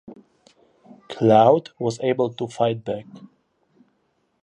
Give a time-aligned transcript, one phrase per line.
[1.09, 3.05] Cloud was able to fight back.